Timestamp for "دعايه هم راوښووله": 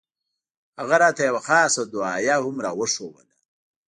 1.93-3.33